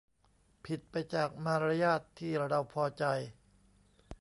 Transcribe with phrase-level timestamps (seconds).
[0.65, 3.03] ผิดไปจากมารยาทที่เราพอใจ